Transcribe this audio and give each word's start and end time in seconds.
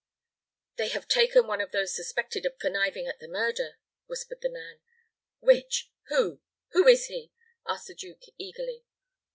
"They 0.77 0.87
have 0.87 1.07
taken 1.07 1.45
one 1.45 1.61
of 1.61 1.69
those 1.73 1.93
suspected 1.93 2.43
of 2.47 2.57
conniving 2.57 3.05
at 3.05 3.19
the 3.19 3.27
murder," 3.27 3.77
whispered 4.07 4.41
the 4.41 4.49
man. 4.49 4.79
"Which? 5.41 5.91
Who 6.07 6.39
who 6.71 6.87
is 6.87 7.05
he?" 7.05 7.31
asked 7.67 7.85
the 7.85 7.93
duke, 7.93 8.23
eagerly. 8.35 8.83